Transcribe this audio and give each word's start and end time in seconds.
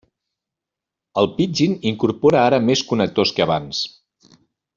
El 1.23 1.29
Pidgin 1.35 1.75
incorpora 1.91 2.41
ara 2.47 2.61
més 2.71 2.85
connectors 2.93 3.35
que 3.37 3.45
abans. 3.47 3.85